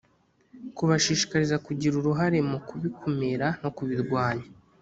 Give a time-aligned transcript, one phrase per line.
[0.75, 4.47] kubashishikariza kugira uruhare mu kubikumira no kubirwanya.